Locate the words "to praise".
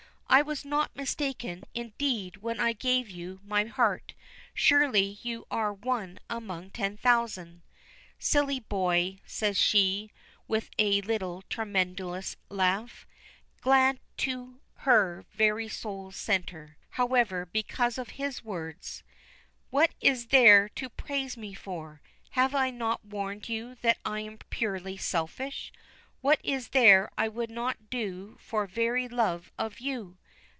20.69-21.35